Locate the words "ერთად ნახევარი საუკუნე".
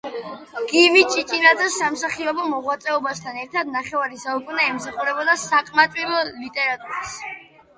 3.43-4.67